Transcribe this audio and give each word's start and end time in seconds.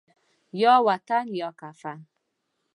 یا 0.61 0.73
وطن 0.87 1.25
یا 1.39 1.49
کفن 1.61 1.99